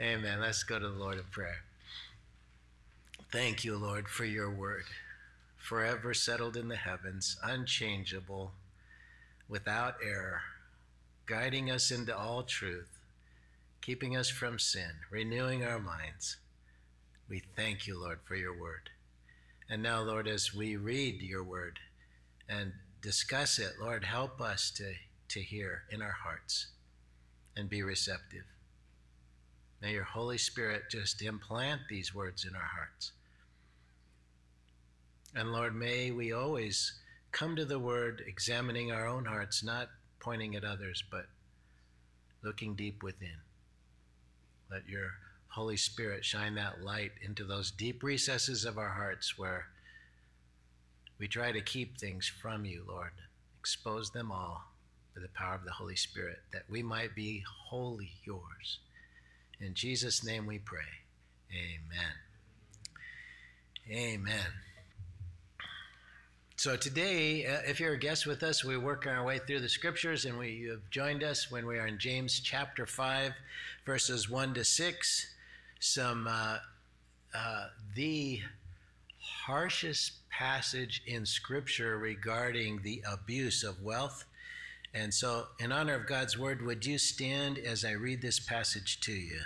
[0.00, 0.40] Amen.
[0.40, 1.62] Let's go to the Lord in prayer.
[3.30, 4.84] Thank you, Lord, for your word,
[5.56, 8.50] forever settled in the heavens, unchangeable,
[9.48, 10.40] without error,
[11.26, 12.90] guiding us into all truth,
[13.80, 16.38] keeping us from sin, renewing our minds.
[17.28, 18.90] We thank you, Lord, for your word.
[19.70, 21.78] And now, Lord, as we read your word
[22.48, 24.94] and discuss it, Lord, help us to,
[25.28, 26.66] to hear in our hearts
[27.56, 28.44] and be receptive.
[29.84, 33.12] May your Holy Spirit just implant these words in our hearts.
[35.36, 36.94] And Lord, may we always
[37.32, 41.26] come to the word examining our own hearts, not pointing at others, but
[42.42, 43.36] looking deep within.
[44.70, 45.10] Let your
[45.48, 49.66] Holy Spirit shine that light into those deep recesses of our hearts where
[51.18, 53.12] we try to keep things from you, Lord.
[53.60, 54.64] Expose them all
[55.14, 58.78] by the power of the Holy Spirit, that we might be wholly yours.
[59.60, 60.80] In Jesus' name we pray.
[61.52, 62.14] Amen.
[63.90, 64.46] Amen.
[66.56, 69.68] So today, uh, if you're a guest with us, we work our way through the
[69.68, 73.32] scriptures, and we you have joined us when we are in James chapter 5,
[73.84, 75.34] verses 1 to 6.
[75.80, 76.58] Some, uh,
[77.34, 78.40] uh, the
[79.18, 84.24] harshest passage in scripture regarding the abuse of wealth.
[84.94, 89.00] And so, in honor of God's word, would you stand as I read this passage
[89.00, 89.40] to you?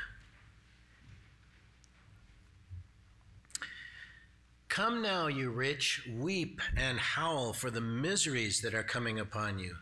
[4.68, 9.76] Come now, you rich, weep and howl for the miseries that are coming upon you.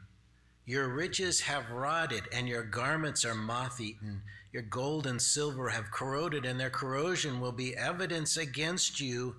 [0.65, 4.23] Your riches have rotted, and your garments are moth eaten.
[4.53, 9.37] Your gold and silver have corroded, and their corrosion will be evidence against you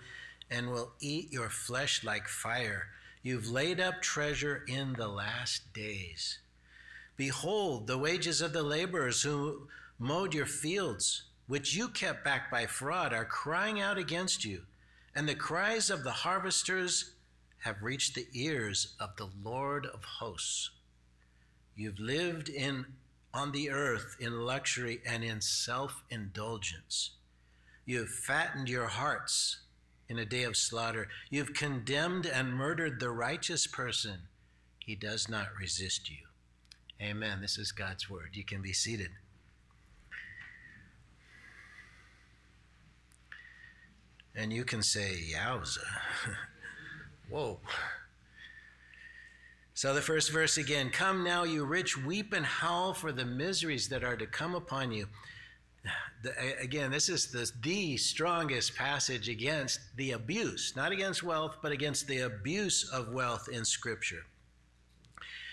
[0.52, 2.88] and will eat your flesh like fire.
[3.28, 6.40] You've laid up treasure in the last days.
[7.18, 9.68] Behold, the wages of the laborers who
[10.00, 14.62] mowed your fields, which you kept back by fraud, are crying out against you
[15.14, 17.16] and the cries of the harvesters
[17.64, 20.70] have reached the ears of the Lord of hosts.
[21.76, 22.86] You've lived in
[23.34, 27.12] on the earth in luxury and in self-indulgence.
[27.86, 29.58] You've fattened your hearts
[30.10, 31.08] in a day of slaughter.
[31.30, 34.22] You've condemned and murdered the righteous person.
[34.80, 36.18] He does not resist you.
[37.02, 37.42] Amen.
[37.42, 38.30] This is God's word.
[38.34, 39.10] You can be seated.
[44.36, 45.80] And you can say, Yowza.
[47.30, 47.60] Whoa.
[49.74, 53.90] So the first verse again Come now, you rich, weep and howl for the miseries
[53.90, 55.08] that are to come upon you.
[56.24, 61.72] The, again, this is the, the strongest passage against the abuse, not against wealth, but
[61.72, 64.26] against the abuse of wealth in Scripture.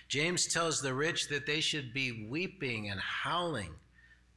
[0.08, 3.74] James tells the rich that they should be weeping and howling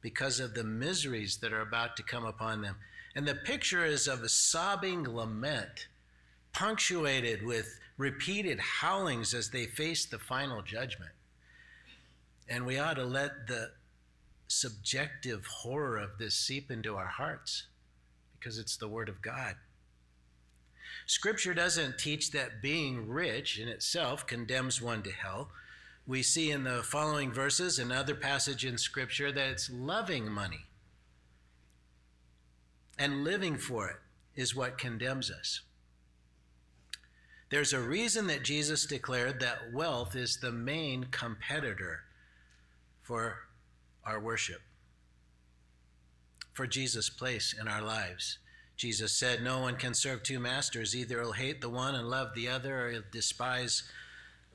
[0.00, 2.76] because of the miseries that are about to come upon them.
[3.14, 5.88] And the picture is of a sobbing lament,
[6.52, 11.10] punctuated with repeated howlings as they face the final judgment.
[12.48, 13.72] And we ought to let the
[14.48, 17.66] subjective horror of this seep into our hearts
[18.38, 19.54] because it's the Word of God.
[21.06, 25.50] Scripture doesn't teach that being rich in itself condemns one to hell.
[26.06, 30.66] We see in the following verses, another passage in Scripture, that it's loving money
[32.98, 33.96] and living for it
[34.34, 35.60] is what condemns us.
[37.50, 42.00] There's a reason that Jesus declared that wealth is the main competitor
[43.02, 43.47] for
[44.08, 44.62] our worship,
[46.54, 48.38] for Jesus' place in our lives.
[48.76, 50.96] Jesus said, No one can serve two masters.
[50.96, 53.82] Either he'll hate the one and love the other, or he'll despise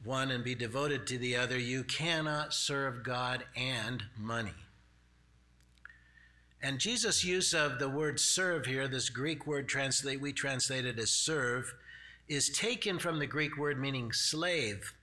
[0.03, 1.59] one and be devoted to the other.
[1.59, 4.53] You cannot serve God and money.
[6.61, 10.97] And Jesus' use of the word serve here, this Greek word translate we translate it
[10.97, 11.73] as serve,
[12.29, 14.93] is taken from the Greek word meaning slave.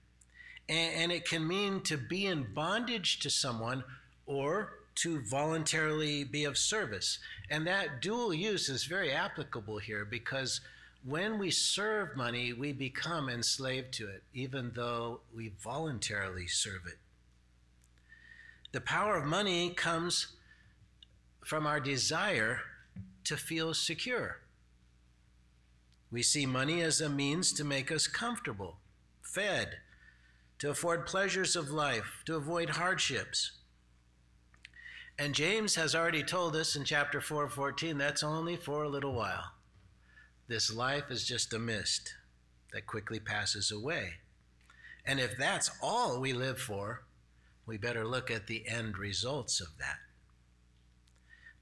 [0.67, 3.83] And, and it can mean to be in bondage to someone
[4.25, 7.19] or to voluntarily be of service.
[7.49, 10.61] And that dual use is very applicable here because
[11.03, 16.99] when we serve money, we become enslaved to it, even though we voluntarily serve it.
[18.71, 20.27] The power of money comes
[21.43, 22.59] from our desire
[23.23, 24.37] to feel secure.
[26.11, 28.77] We see money as a means to make us comfortable,
[29.21, 29.77] fed,
[30.59, 33.53] to afford pleasures of life, to avoid hardships.
[35.21, 39.13] And James has already told us in chapter 4, 14, that's only for a little
[39.13, 39.51] while.
[40.47, 42.15] This life is just a mist
[42.73, 44.13] that quickly passes away.
[45.05, 47.03] And if that's all we live for,
[47.67, 49.97] we better look at the end results of that.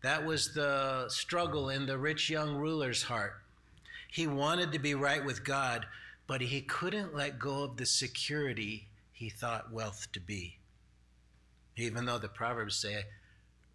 [0.04, 3.34] That was the struggle in the rich young ruler's heart.
[4.10, 5.86] He wanted to be right with God,
[6.28, 10.60] but he couldn't let go of the security he thought wealth to be.
[11.76, 13.04] Even though the Proverbs say,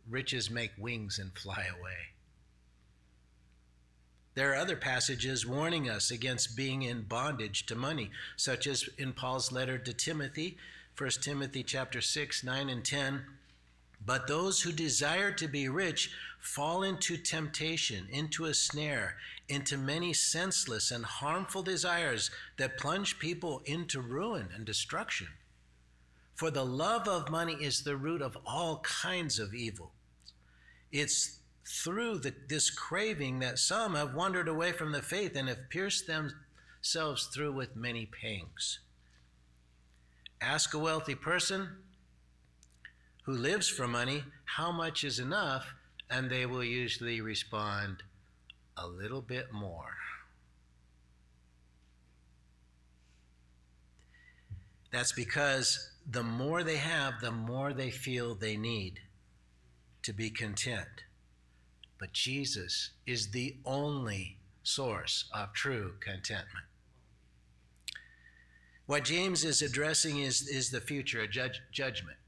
[0.08, 2.14] riches make wings and fly away.
[4.34, 9.12] There are other passages warning us against being in bondage to money, such as in
[9.12, 10.56] Paul's letter to Timothy,
[10.98, 13.24] 1 Timothy chapter 6, 9 and 10.
[14.04, 16.10] But those who desire to be rich
[16.40, 19.16] fall into temptation, into a snare,
[19.48, 25.28] into many senseless and harmful desires that plunge people into ruin and destruction.
[26.34, 29.92] For the love of money is the root of all kinds of evil.
[30.94, 35.68] It's through the, this craving that some have wandered away from the faith and have
[35.68, 38.78] pierced themselves through with many pangs.
[40.40, 41.68] Ask a wealthy person
[43.24, 45.74] who lives for money how much is enough,
[46.08, 48.04] and they will usually respond,
[48.76, 49.96] a little bit more.
[54.92, 59.00] That's because the more they have, the more they feel they need
[60.04, 61.04] to be content.
[61.98, 66.66] But Jesus is the only source of true contentment.
[68.86, 72.18] What James is addressing is, is the future, a judge, judgment.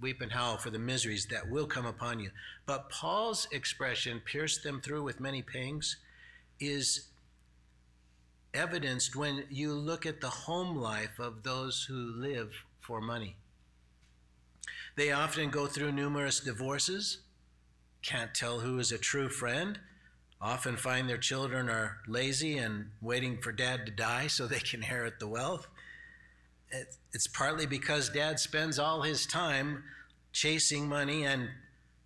[0.00, 2.30] Weep and howl for the miseries that will come upon you.
[2.66, 5.96] But Paul's expression, pierce them through with many pangs,
[6.60, 7.08] is
[8.52, 13.36] evidenced when you look at the home life of those who live for money.
[14.96, 17.18] They often go through numerous divorces,
[18.02, 19.78] can't tell who is a true friend,
[20.40, 24.80] often find their children are lazy and waiting for dad to die so they can
[24.80, 25.66] inherit the wealth.
[27.12, 29.84] It's partly because dad spends all his time
[30.32, 31.48] chasing money and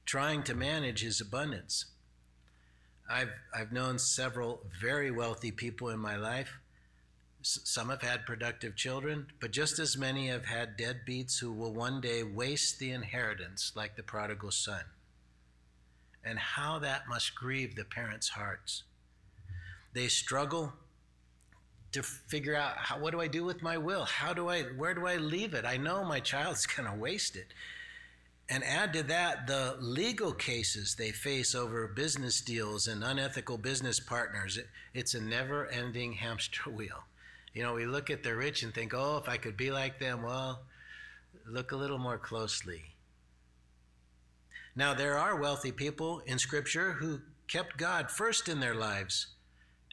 [0.06, 1.86] trying to manage his abundance.
[3.10, 6.58] I've, I've known several very wealthy people in my life.
[7.48, 12.00] Some have had productive children, but just as many have had deadbeats who will one
[12.00, 14.82] day waste the inheritance like the prodigal son
[16.22, 18.82] and how that must grieve the parents' hearts.
[19.94, 20.74] They struggle
[21.92, 24.04] to figure out how, what do I do with my will?
[24.04, 25.64] How do I, where do I leave it?
[25.64, 27.46] I know my child's going to waste it.
[28.50, 34.00] And add to that the legal cases they face over business deals and unethical business
[34.00, 34.58] partners.
[34.58, 37.04] It, it's a never ending hamster wheel.
[37.58, 39.98] You know, we look at the rich and think, oh, if I could be like
[39.98, 40.62] them, well,
[41.44, 42.94] look a little more closely.
[44.76, 47.18] Now, there are wealthy people in Scripture who
[47.48, 49.34] kept God first in their lives,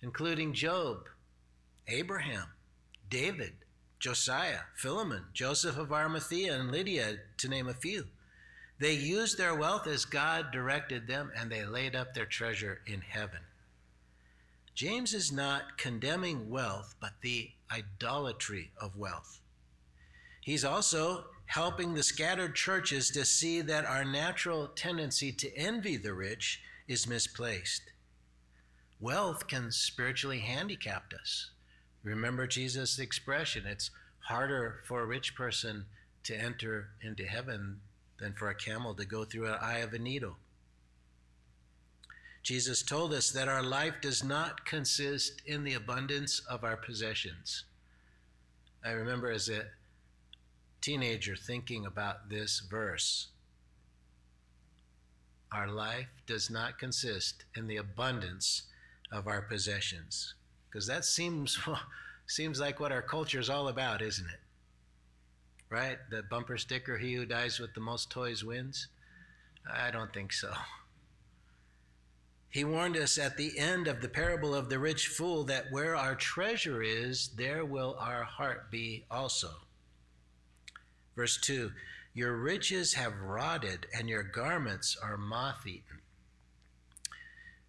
[0.03, 1.07] including Job,
[1.87, 2.49] Abraham,
[3.09, 3.53] David,
[3.97, 8.05] Josiah, Philemon, Joseph of Arimathea, and Lydia, to name a few.
[8.79, 13.01] They used their wealth as God directed them, and they laid up their treasure in
[13.01, 13.39] heaven.
[14.75, 19.39] James is not condemning wealth, but the idolatry of wealth.
[20.41, 26.13] He's also helping the scattered churches to see that our natural tendency to envy the
[26.13, 27.81] rich is misplaced.
[28.99, 31.51] Wealth can spiritually handicap us.
[32.03, 35.85] Remember Jesus' expression it's harder for a rich person
[36.23, 37.81] to enter into heaven
[38.19, 40.37] than for a camel to go through an eye of a needle.
[42.45, 47.63] Jesus told us that our life does not consist in the abundance of our possessions.
[48.85, 49.63] I remember as a
[50.79, 53.29] teenager thinking about this verse.
[55.51, 58.61] Our life does not consist in the abundance
[59.11, 60.35] of our possessions.
[60.69, 61.57] Because that seems,
[62.27, 64.39] seems like what our culture is all about, isn't it?
[65.71, 65.97] Right?
[66.11, 68.87] The bumper sticker, he who dies with the most toys wins?
[69.67, 70.53] I don't think so.
[72.55, 75.93] He warned us at the end of the parable of the rich fool that where
[75.93, 79.49] our treasure is, there will our heart be also.
[81.17, 81.73] Verse 2
[82.13, 85.99] Your riches have rotted, and your garments are moth eaten.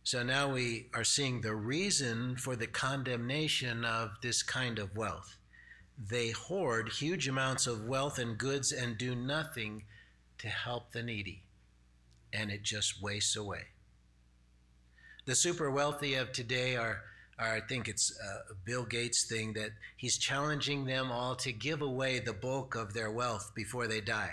[0.05, 5.37] So now we are seeing the reason for the condemnation of this kind of wealth.
[5.99, 9.83] They hoard huge amounts of wealth and goods and do nothing
[10.39, 11.43] to help the needy,
[12.33, 13.65] and it just wastes away.
[15.27, 17.03] The super wealthy of today are
[17.37, 22.21] I think it's a Bill Gates thing that he's challenging them all to give away
[22.21, 24.31] the bulk of their wealth before they die.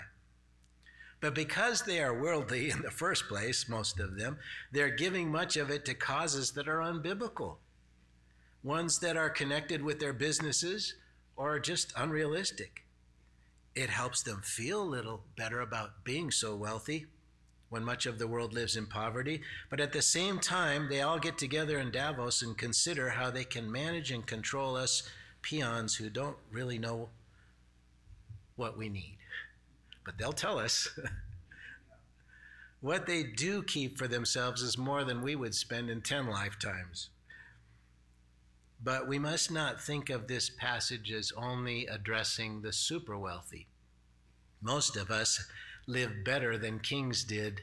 [1.20, 4.38] But because they are worldly in the first place, most of them,
[4.70, 7.56] they're giving much of it to causes that are unbiblical,
[8.62, 10.94] ones that are connected with their businesses
[11.36, 12.84] or just unrealistic.
[13.74, 17.06] It helps them feel a little better about being so wealthy
[17.74, 19.40] when much of the world lives in poverty.
[19.68, 23.42] But at the same time, they all get together in Davos and consider how they
[23.42, 25.02] can manage and control us
[25.42, 27.08] peons who don't really know
[28.54, 29.18] what we need.
[30.04, 30.88] But they'll tell us.
[32.80, 37.10] what they do keep for themselves is more than we would spend in 10 lifetimes.
[38.80, 43.66] But we must not think of this passage as only addressing the super wealthy.
[44.62, 45.44] Most of us
[45.86, 47.60] live better than kings did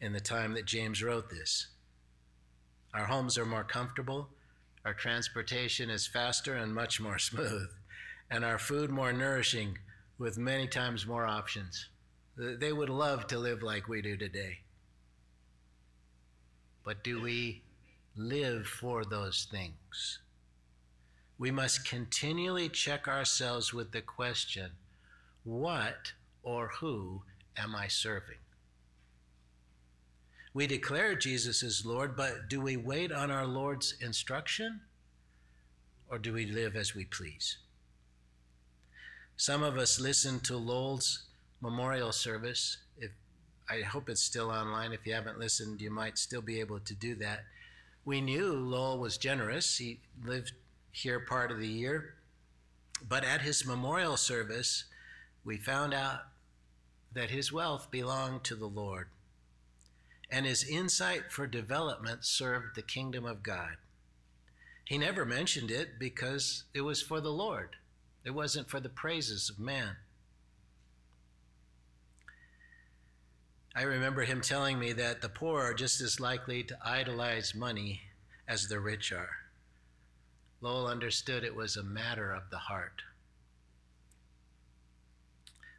[0.00, 1.68] in the time that James wrote this.
[2.92, 4.28] Our homes are more comfortable,
[4.84, 7.68] our transportation is faster and much more smooth,
[8.30, 9.78] and our food more nourishing
[10.18, 11.88] with many times more options.
[12.36, 14.58] They would love to live like we do today.
[16.84, 17.62] But do we
[18.16, 20.18] live for those things?
[21.38, 24.72] We must continually check ourselves with the question
[25.44, 27.22] what or who
[27.56, 28.38] am I serving?
[30.52, 34.80] We declare Jesus is Lord, but do we wait on our Lord's instruction
[36.08, 37.58] or do we live as we please?
[39.36, 41.24] Some of us listened to Lowell's
[41.60, 42.76] memorial service.
[42.96, 43.10] If
[43.68, 44.92] I hope it's still online.
[44.92, 47.40] If you haven't listened, you might still be able to do that.
[48.04, 49.78] We knew Lowell was generous.
[49.78, 50.52] He lived
[50.92, 52.14] here part of the year.
[53.08, 54.84] But at his memorial service,
[55.44, 56.20] we found out
[57.14, 59.08] that his wealth belonged to the Lord,
[60.30, 63.76] and his insight for development served the kingdom of God.
[64.84, 67.76] He never mentioned it because it was for the Lord,
[68.24, 69.96] it wasn't for the praises of man.
[73.76, 78.02] I remember him telling me that the poor are just as likely to idolize money
[78.46, 79.30] as the rich are.
[80.60, 83.02] Lowell understood it was a matter of the heart.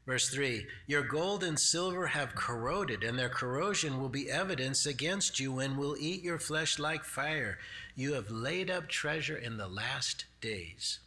[0.05, 5.39] Verse 3 Your gold and silver have corroded, and their corrosion will be evidence against
[5.39, 7.57] you and will eat your flesh like fire.
[7.95, 10.99] You have laid up treasure in the last days.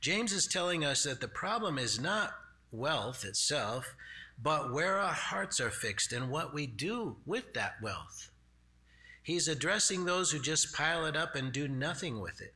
[0.00, 2.34] James is telling us that the problem is not
[2.72, 3.94] wealth itself,
[4.42, 8.30] but where our hearts are fixed and what we do with that wealth.
[9.22, 12.54] He's addressing those who just pile it up and do nothing with it.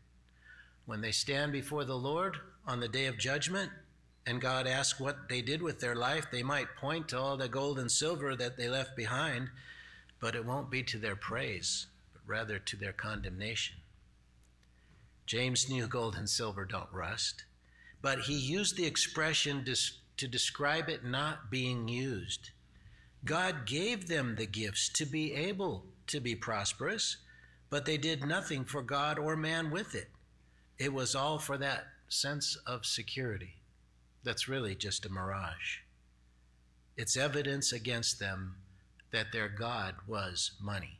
[0.87, 3.71] When they stand before the Lord on the day of judgment,
[4.27, 7.49] and God asks what they did with their life, they might point to all the
[7.49, 9.51] gold and silver that they left behind,
[10.19, 13.77] but it won't be to their praise, but rather to their condemnation.
[15.27, 17.45] James knew gold and silver don't rust,
[18.01, 19.65] but he used the expression
[20.17, 22.51] to describe it not being used.
[23.25, 27.19] God gave them the gifts to be able to be prosperous,
[27.69, 30.09] but they did nothing for God or man with it.
[30.79, 33.57] It was all for that sense of security
[34.25, 35.79] that's really just a mirage.
[36.97, 38.57] It's evidence against them
[39.13, 40.99] that their God was money.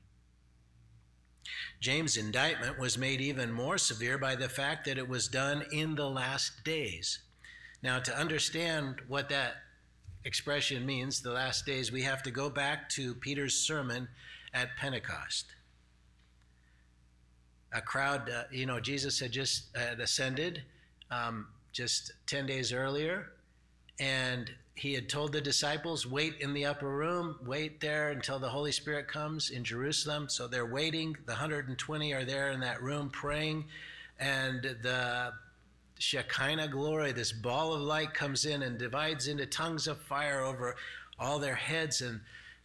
[1.81, 5.95] James' indictment was made even more severe by the fact that it was done in
[5.95, 7.19] the last days.
[7.83, 9.57] Now, to understand what that
[10.25, 14.09] expression means, the last days, we have to go back to Peter's sermon
[14.55, 15.47] at Pentecost.
[17.73, 20.63] A crowd, uh, you know, Jesus had just uh, ascended
[21.11, 23.33] um, just 10 days earlier,
[23.99, 28.49] and he had told the disciples, Wait in the upper room, wait there until the
[28.49, 30.29] Holy Spirit comes in Jerusalem.
[30.29, 31.17] So they're waiting.
[31.27, 33.65] The 120 are there in that room praying,
[34.19, 35.33] and the
[35.99, 40.77] Shekinah glory, this ball of light comes in and divides into tongues of fire over
[41.19, 42.01] all their heads.
[42.01, 42.21] And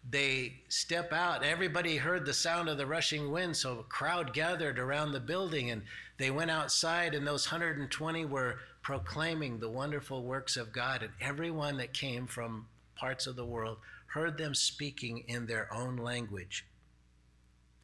[0.09, 1.43] they step out.
[1.43, 5.71] Everybody heard the sound of the rushing wind, so a crowd gathered around the building
[5.71, 5.81] and
[6.19, 11.03] they went outside, and those 120 were proclaiming the wonderful works of God.
[11.03, 15.97] And everyone that came from parts of the world heard them speaking in their own
[15.97, 16.65] language.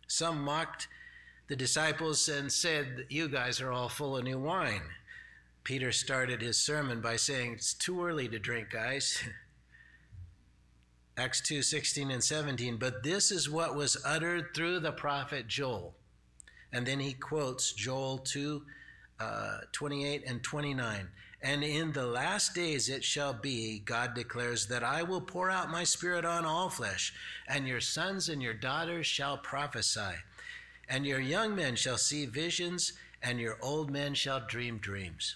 [0.08, 0.88] Some mocked
[1.48, 4.82] the disciples and said, You guys are all full of new wine.
[5.64, 9.24] Peter started his sermon by saying, It's too early to drink, guys.
[11.18, 12.78] Acts 2 16 and 17.
[12.78, 15.96] But this is what was uttered through the prophet Joel.
[16.74, 18.64] And then he quotes Joel 2
[19.20, 21.08] uh, 28 and 29.
[21.42, 25.70] And in the last days it shall be, God declares, that I will pour out
[25.70, 27.14] my spirit on all flesh,
[27.48, 30.16] and your sons and your daughters shall prophesy,
[30.90, 35.36] and your young men shall see visions, and your old men shall dream dreams.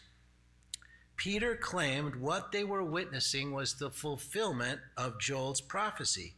[1.20, 6.34] Peter claimed what they were witnessing was the fulfillment of Joel's prophecy.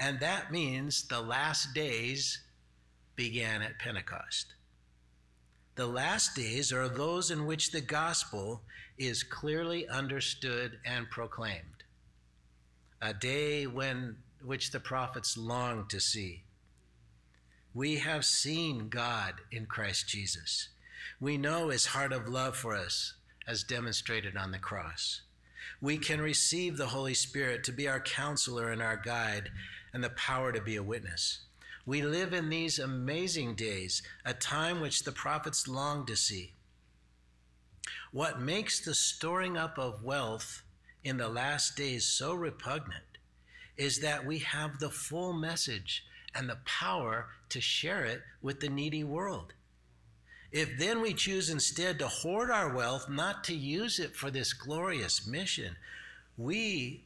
[0.00, 2.42] And that means the last days
[3.14, 4.55] began at Pentecost.
[5.76, 8.62] The last days are those in which the gospel
[8.96, 11.84] is clearly understood and proclaimed.
[13.02, 16.44] A day when which the prophets longed to see.
[17.74, 20.68] We have seen God in Christ Jesus.
[21.20, 23.12] We know his heart of love for us
[23.46, 25.20] as demonstrated on the cross.
[25.82, 29.50] We can receive the Holy Spirit to be our counselor and our guide
[29.92, 31.40] and the power to be a witness.
[31.86, 36.52] We live in these amazing days, a time which the prophets long to see.
[38.10, 40.62] What makes the storing up of wealth
[41.04, 43.04] in the last days so repugnant
[43.76, 48.68] is that we have the full message and the power to share it with the
[48.68, 49.52] needy world.
[50.50, 54.52] If then we choose instead to hoard our wealth, not to use it for this
[54.52, 55.76] glorious mission,
[56.36, 57.05] we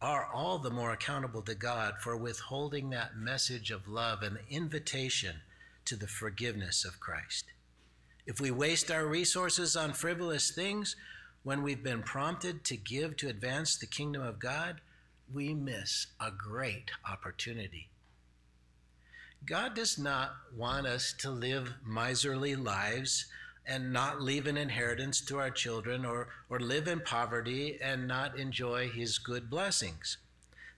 [0.00, 4.54] are all the more accountable to God for withholding that message of love and the
[4.54, 5.36] invitation
[5.86, 7.46] to the forgiveness of Christ.
[8.26, 10.96] If we waste our resources on frivolous things
[11.44, 14.80] when we've been prompted to give to advance the kingdom of God,
[15.32, 17.88] we miss a great opportunity.
[19.44, 23.26] God does not want us to live miserly lives
[23.66, 28.38] and not leave an inheritance to our children or, or live in poverty and not
[28.38, 30.18] enjoy his good blessings.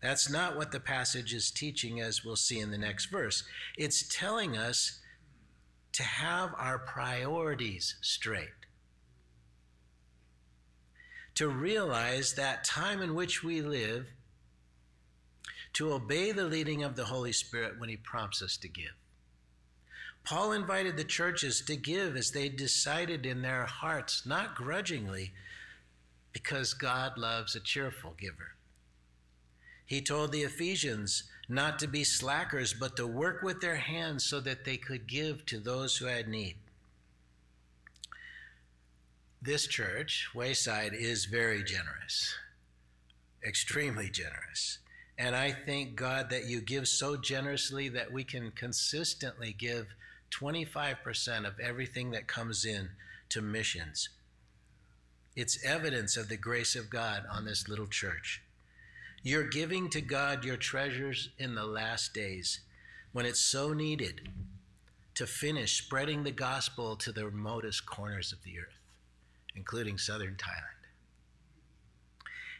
[0.00, 3.44] That's not what the passage is teaching, as we'll see in the next verse.
[3.76, 5.00] It's telling us
[5.92, 8.48] to have our priorities straight,
[11.34, 14.06] to realize that time in which we live
[15.74, 18.94] to obey the leading of the Holy Spirit when He prompts us to give.
[20.28, 25.32] Paul invited the churches to give as they decided in their hearts, not grudgingly,
[26.34, 28.52] because God loves a cheerful giver.
[29.86, 34.38] He told the Ephesians not to be slackers, but to work with their hands so
[34.40, 36.56] that they could give to those who had need.
[39.40, 42.34] This church, Wayside, is very generous,
[43.42, 44.76] extremely generous.
[45.16, 49.86] And I thank God that you give so generously that we can consistently give
[50.30, 52.90] 25% of everything that comes in
[53.30, 54.08] to missions.
[55.36, 58.42] It's evidence of the grace of God on this little church.
[59.22, 62.60] You're giving to God your treasures in the last days
[63.12, 64.28] when it's so needed
[65.14, 68.78] to finish spreading the gospel to the remotest corners of the earth,
[69.56, 70.78] including southern Thailand.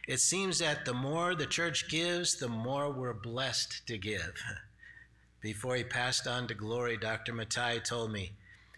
[0.07, 4.41] It seems that the more the church gives, the more we're blessed to give.
[5.41, 7.33] Before he passed on to glory, Dr.
[7.33, 8.33] Matai told me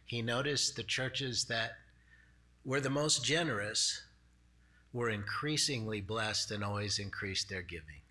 [0.05, 1.77] he noticed the churches that
[2.63, 4.03] were the most generous
[4.93, 8.01] were increasingly blessed and always increased their giving.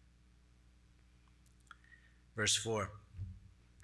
[2.34, 2.90] Verse 4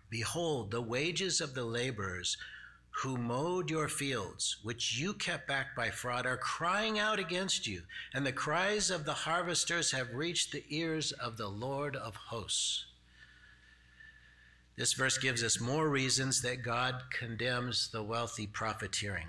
[0.08, 2.36] Behold, the wages of the laborers
[3.02, 7.82] who mowed your fields, which you kept back by fraud, are crying out against you,
[8.14, 12.86] and the cries of the harvesters have reached the ears of the Lord of hosts.
[14.76, 19.28] This verse gives us more reasons that God condemns the wealthy profiteering.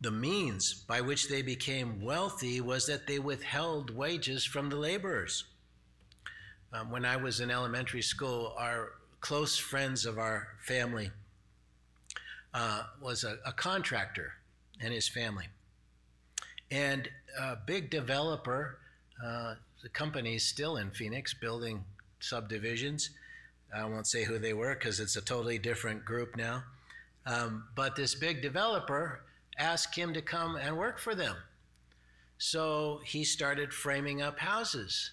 [0.00, 5.44] The means by which they became wealthy was that they withheld wages from the laborers.
[6.72, 11.10] Um, when I was in elementary school, our close friends of our family
[12.54, 14.32] uh, was a, a, contractor
[14.80, 15.46] and his family.
[16.70, 18.78] And a big developer,
[19.22, 21.84] uh, the company is still in Phoenix building
[22.20, 23.10] subdivisions.
[23.74, 26.64] I won't say who they were because it's a totally different group now.
[27.26, 29.22] Um, but this big developer
[29.58, 31.36] asked him to come and work for them.
[32.38, 35.12] So he started framing up houses.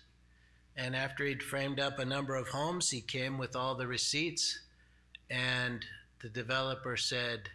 [0.75, 4.59] And after he'd framed up a number of homes, he came with all the receipts
[5.29, 5.83] and
[6.21, 7.49] the developer said,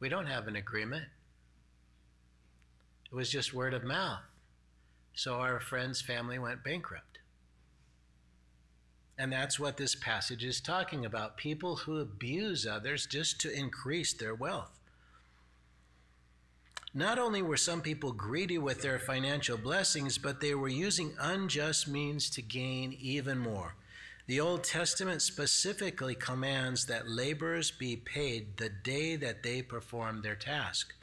[0.00, 1.06] We don't have an agreement.
[3.10, 4.20] It was just word of mouth.
[5.14, 7.15] So our friend's family went bankrupt.
[9.18, 14.12] And that's what this passage is talking about people who abuse others just to increase
[14.12, 14.78] their wealth.
[16.92, 21.88] Not only were some people greedy with their financial blessings, but they were using unjust
[21.88, 23.74] means to gain even more.
[24.26, 30.34] The Old Testament specifically commands that laborers be paid the day that they perform their
[30.34, 30.94] task.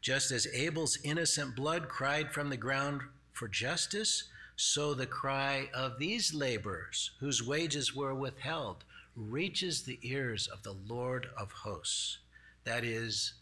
[0.00, 4.24] Just as Abel's innocent blood cried from the ground for justice,
[4.60, 8.82] so the cry of these laborers, whose wages were withheld,
[9.14, 12.18] reaches the ears of the Lord of hosts,
[12.64, 13.34] that is,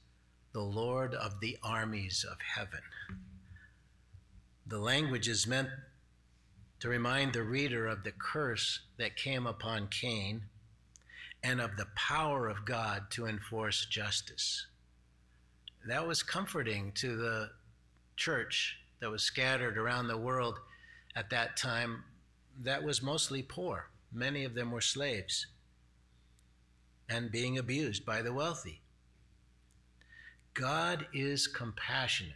[0.52, 2.82] the Lord of the armies of heaven.
[4.66, 5.70] The language is meant
[6.80, 10.42] to remind the reader of the curse that came upon Cain
[11.42, 14.66] and of the power of God to enforce justice.
[15.88, 17.50] That was comforting to the
[18.16, 20.58] church that was scattered around the world
[21.16, 22.04] at that time
[22.62, 23.88] that was mostly poor.
[24.12, 25.46] Many of them were slaves
[27.08, 28.82] and being abused by the wealthy.
[30.54, 32.32] God is compassionate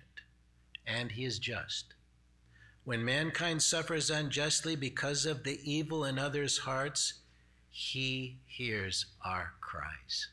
[0.86, 1.94] and he is just.
[2.84, 7.14] When mankind suffers unjustly because of the evil in others' hearts,
[7.70, 10.28] he hears our cries.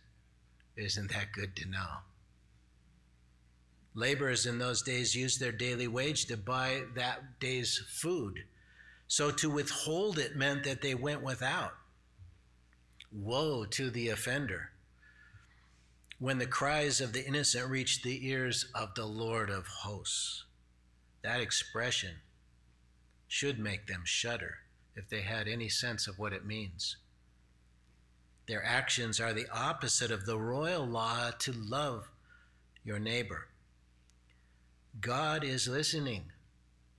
[0.75, 1.97] Isn't that good to know?
[3.97, 8.43] Laborers in those days used their daily wage to buy that day's food.
[9.07, 11.73] So to withhold it meant that they went without.
[13.11, 14.69] Woe to the offender
[16.19, 20.43] when the cries of the innocent reach the ears of the Lord of hosts.
[21.23, 22.17] That expression
[23.27, 24.57] should make them shudder
[24.95, 26.97] if they had any sense of what it means.
[28.47, 32.09] Their actions are the opposite of the royal law to love
[32.83, 33.47] your neighbor.
[34.99, 36.31] God is listening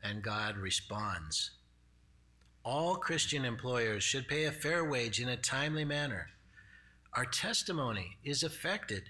[0.02, 1.50] and God responds.
[2.64, 6.28] All Christian employers should pay a fair wage in a timely manner.
[7.14, 9.04] Our testimony is affected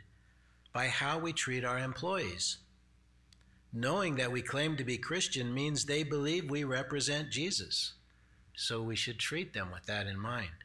[0.72, 2.58] by how we treat our employees.
[3.72, 7.94] Knowing that we claim to be Christian means they believe we represent Jesus,
[8.56, 10.64] so we should treat them with that in mind.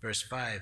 [0.00, 0.60] Verse 5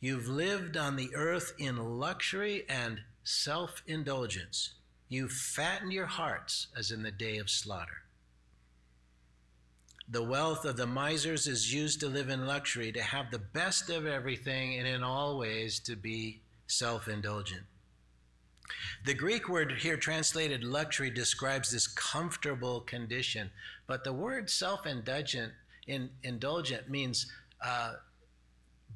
[0.00, 4.74] You've lived on the earth in luxury and self indulgence.
[5.10, 8.04] You've fattened your hearts as in the day of slaughter.
[10.08, 13.90] The wealth of the misers is used to live in luxury, to have the best
[13.90, 17.62] of everything, and in all ways to be self indulgent.
[19.04, 23.50] The Greek word here translated luxury describes this comfortable condition,
[23.88, 25.52] but the word self indulgent
[25.88, 27.26] in, indulgent means
[27.64, 27.94] uh,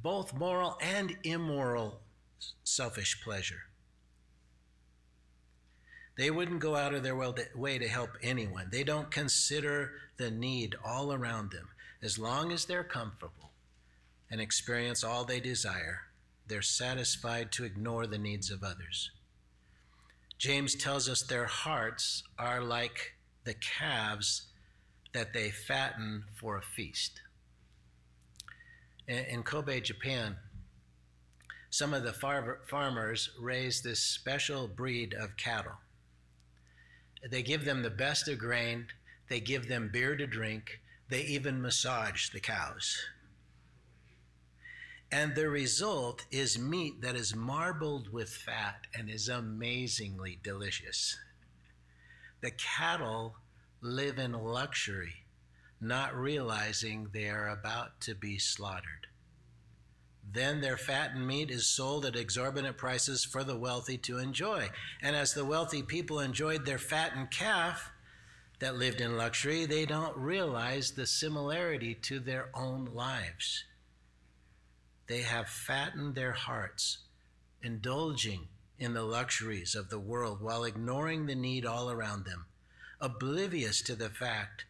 [0.00, 2.00] both moral and immoral
[2.62, 3.62] selfish pleasure.
[6.16, 8.68] They wouldn't go out of their way to help anyone.
[8.70, 11.68] They don't consider the need all around them.
[12.03, 13.50] As long as they're comfortable
[14.31, 16.03] and experience all they desire,
[16.46, 19.11] they're satisfied to ignore the needs of others.
[20.38, 24.42] James tells us their hearts are like the calves
[25.12, 27.20] that they fatten for a feast.
[29.07, 30.37] In Kobe, Japan,
[31.70, 35.79] some of the far- farmers raise this special breed of cattle.
[37.30, 38.87] They give them the best of grain,
[39.28, 42.98] they give them beer to drink, they even massage the cows.
[45.10, 51.16] And the result is meat that is marbled with fat and is amazingly delicious.
[52.40, 53.37] The cattle
[53.80, 55.24] live in luxury,
[55.80, 59.06] not realizing they are about to be slaughtered.
[60.32, 64.70] Then their fattened meat is sold at exorbitant prices for the wealthy to enjoy.
[65.02, 67.92] And as the wealthy people enjoyed their fattened calf
[68.58, 73.64] that lived in luxury, they don't realize the similarity to their own lives.
[75.06, 76.98] They have fattened their hearts,
[77.62, 82.46] indulging in the luxuries of the world while ignoring the need all around them,
[83.00, 84.64] oblivious to the fact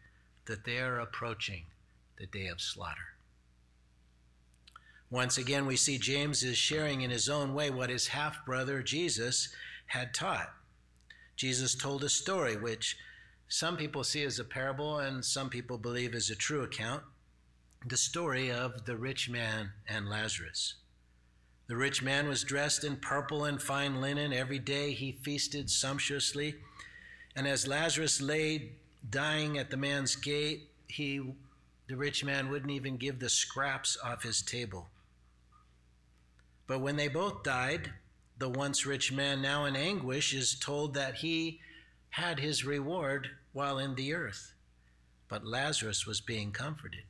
[0.45, 1.63] that they are approaching
[2.17, 3.14] the day of slaughter.
[5.09, 8.81] Once again, we see James is sharing in his own way what his half brother
[8.81, 9.49] Jesus
[9.87, 10.51] had taught.
[11.35, 12.97] Jesus told a story which
[13.47, 17.03] some people see as a parable and some people believe is a true account
[17.87, 20.73] the story of the rich man and Lazarus.
[21.67, 24.33] The rich man was dressed in purple and fine linen.
[24.33, 26.55] Every day he feasted sumptuously.
[27.35, 28.71] And as Lazarus lay
[29.07, 31.21] dying at the man's gate, he,
[31.87, 34.87] the rich man wouldn't even give the scraps off his table.
[36.67, 37.93] But when they both died,
[38.37, 41.59] the once rich man, now in anguish, is told that he
[42.09, 44.53] had his reward while in the earth.
[45.27, 47.03] But Lazarus was being comforted.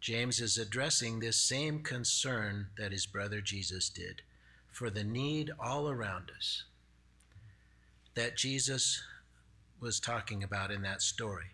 [0.00, 4.22] James is addressing this same concern that his brother Jesus did
[4.70, 6.64] for the need all around us
[8.14, 9.02] that Jesus
[9.80, 11.46] was talking about in that story.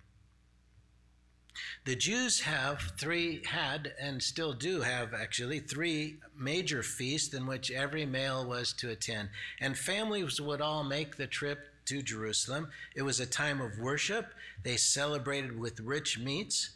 [1.85, 7.71] The Jews have three, had, and still do have actually, three major feasts in which
[7.71, 9.31] every male was to attend.
[9.61, 12.69] And families would all make the trip to Jerusalem.
[12.95, 14.35] It was a time of worship.
[14.63, 16.71] They celebrated with rich meats.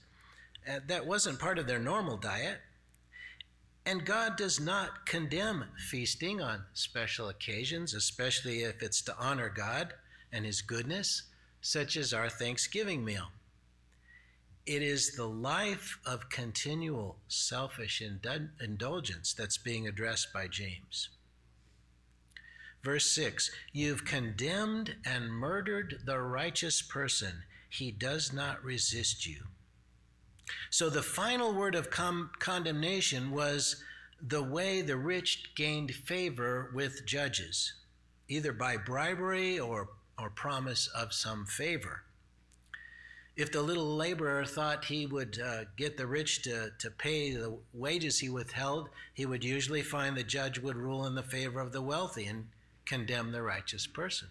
[0.68, 2.58] Uh, that wasn't part of their normal diet.
[3.86, 9.94] And God does not condemn feasting on special occasions, especially if it's to honor God
[10.32, 11.24] and His goodness,
[11.60, 13.28] such as our Thanksgiving meal.
[14.66, 21.08] It is the life of continual selfish indulgence that's being addressed by James.
[22.82, 29.44] Verse 6 You've condemned and murdered the righteous person he does not resist you.
[30.70, 33.82] So the final word of com- condemnation was
[34.20, 37.74] the way the rich gained favor with judges,
[38.28, 42.02] either by bribery or, or promise of some favor.
[43.40, 47.56] If the little laborer thought he would uh, get the rich to, to pay the
[47.72, 51.72] wages he withheld, he would usually find the judge would rule in the favor of
[51.72, 52.48] the wealthy and
[52.84, 54.28] condemn the righteous person.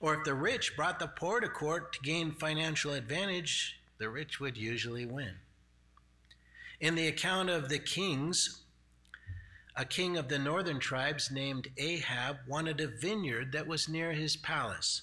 [0.00, 4.40] Or if the rich brought the poor to court to gain financial advantage, the rich
[4.40, 5.34] would usually win.
[6.80, 8.62] In the account of the kings,
[9.76, 14.36] a king of the northern tribes named Ahab wanted a vineyard that was near his
[14.36, 15.02] palace.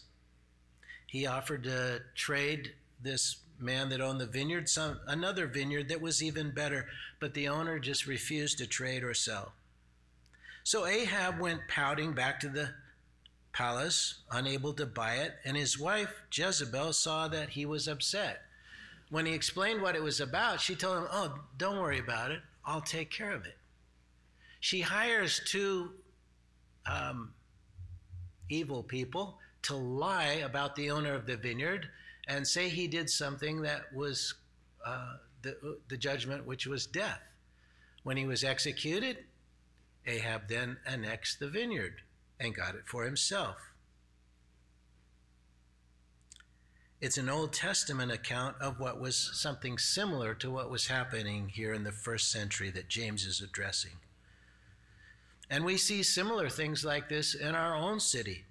[1.05, 2.73] He offered to trade
[3.07, 6.85] this man that owned the vineyard some another vineyard that was even better,
[7.19, 9.53] but the owner just refused to trade or sell.
[10.63, 12.69] So Ahab went pouting back to the
[13.53, 18.41] palace, unable to buy it, and his wife Jezebel saw that he was upset.
[19.09, 22.41] When he explained what it was about, she told him, Oh, don't worry about it,
[22.65, 23.57] I'll take care of it.
[24.59, 25.91] She hires two
[26.85, 27.33] um,
[28.49, 31.87] evil people to lie about the owner of the vineyard
[32.27, 34.35] and say he did something that was
[34.85, 37.21] uh, the, the judgment, which was death.
[38.03, 39.25] When he was executed,
[40.05, 42.01] Ahab then annexed the vineyard
[42.39, 43.57] and got it for himself.
[46.99, 51.71] It's an Old Testament account of what was something similar to what was happening here
[51.71, 53.97] in the first century that James is addressing.
[55.49, 58.45] And we see similar things like this in our own city.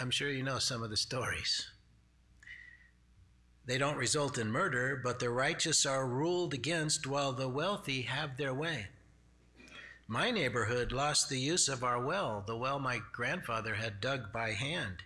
[0.00, 1.68] I'm sure you know some of the stories.
[3.66, 8.38] They don't result in murder, but the righteous are ruled against while the wealthy have
[8.38, 8.86] their way.
[10.08, 14.52] My neighborhood lost the use of our well, the well my grandfather had dug by
[14.52, 15.02] hand,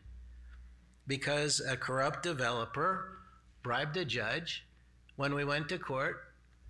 [1.08, 3.18] because a corrupt developer
[3.64, 4.64] bribed a judge.
[5.16, 6.22] When we went to court,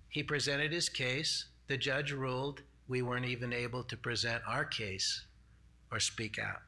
[0.09, 1.45] he presented his case.
[1.67, 5.25] The judge ruled we weren't even able to present our case
[5.91, 6.61] or speak out.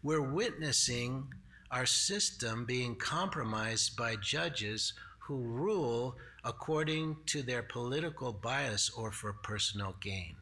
[0.00, 1.26] We're witnessing
[1.72, 9.32] our system being compromised by judges who rule according to their political bias or for
[9.32, 10.36] personal gain,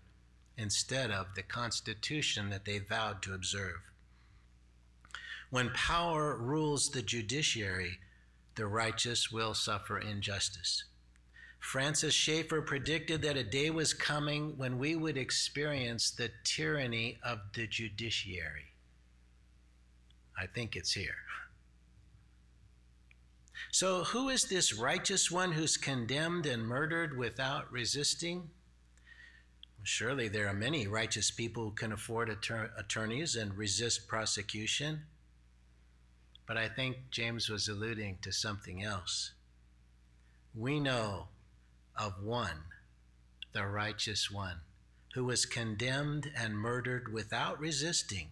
[0.59, 3.81] instead of the Constitution that they vowed to observe.
[5.49, 7.99] When power rules the judiciary,
[8.57, 10.85] the righteous will suffer injustice.
[11.59, 17.39] Francis Schaeffer predicted that a day was coming when we would experience the tyranny of
[17.55, 18.76] the judiciary.
[20.39, 21.17] I think it's here.
[23.73, 28.51] So, who is this righteous one who's condemned and murdered without resisting?
[29.83, 35.03] Surely there are many righteous people who can afford attor- attorneys and resist prosecution.
[36.47, 39.33] But I think James was alluding to something else.
[40.55, 41.29] We know
[41.97, 42.65] of one,
[43.53, 44.61] the righteous one,
[45.15, 48.31] who was condemned and murdered without resisting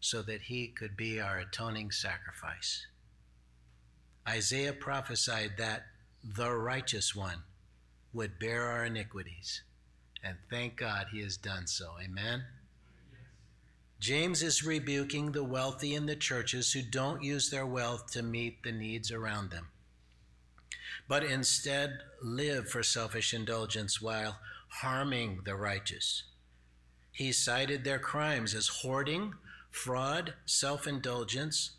[0.00, 2.86] so that he could be our atoning sacrifice.
[4.28, 5.86] Isaiah prophesied that
[6.22, 7.42] the righteous one
[8.12, 9.62] would bear our iniquities.
[10.24, 11.92] And thank God he has done so.
[12.02, 12.44] Amen.
[13.98, 18.62] James is rebuking the wealthy in the churches who don't use their wealth to meet
[18.62, 19.68] the needs around them,
[21.08, 26.24] but instead live for selfish indulgence while harming the righteous.
[27.10, 29.32] He cited their crimes as hoarding,
[29.76, 31.72] fraud, self indulgence,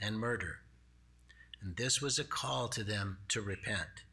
[0.00, 0.60] and murder.
[1.60, 4.04] And this was a call to them to repent.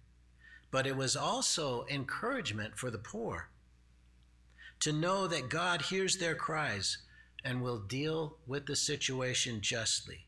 [0.72, 3.50] But it was also encouragement for the poor
[4.82, 6.98] to know that God hears their cries
[7.46, 10.26] and will deal with the situation justly,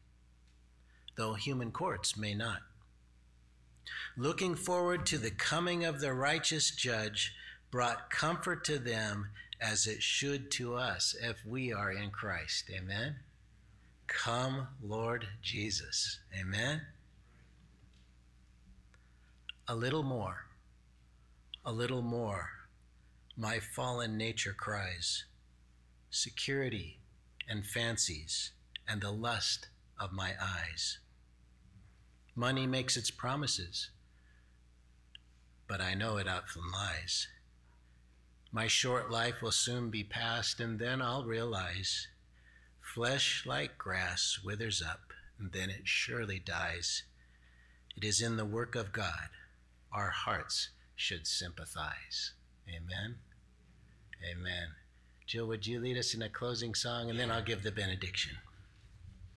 [1.17, 2.61] though human courts may not.
[4.15, 7.33] Looking forward to the coming of the righteous judge
[7.71, 12.69] brought comfort to them as it should to us if we are in Christ.
[12.73, 13.17] Amen.
[14.07, 16.19] Come, Lord Jesus.
[16.39, 16.81] Amen
[19.69, 20.45] a little more,
[21.65, 22.51] a little more,
[23.35, 25.25] my fallen nature cries,
[26.09, 26.99] security
[27.49, 28.51] and fancies
[28.87, 29.67] and the lust
[29.99, 30.99] of my eyes.
[32.33, 33.89] Money makes its promises,
[35.67, 37.27] but I know it often lies.
[38.51, 42.07] My short life will soon be past, and then I'll realize
[42.81, 47.03] flesh like grass withers up, and then it surely dies.
[47.95, 49.29] It is in the work of God
[49.91, 52.33] our hearts should sympathize.
[52.69, 53.15] Amen.
[54.29, 54.69] Amen.
[55.25, 58.37] Jill, would you lead us in a closing song and then I'll give the benediction?